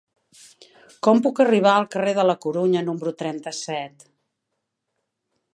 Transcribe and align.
Com 1.07 1.21
puc 1.25 1.41
arribar 1.43 1.75
al 1.81 1.85
carrer 1.95 2.15
de 2.21 2.25
la 2.29 2.37
Corunya 2.47 2.83
número 2.89 3.15
trenta-set? 3.23 4.11